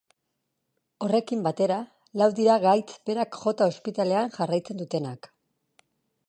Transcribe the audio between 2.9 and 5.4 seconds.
berak jota ospitalean jarraitzen dutenak.